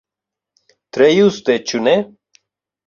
[0.97, 1.97] Tre juste, ĉu ne?